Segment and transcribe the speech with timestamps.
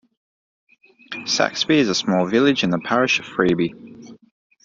[1.27, 4.17] Saxby is a small village in the parish of Freeby.